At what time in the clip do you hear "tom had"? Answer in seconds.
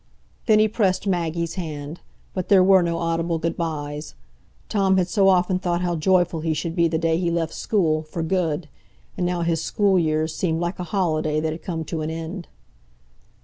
4.67-5.07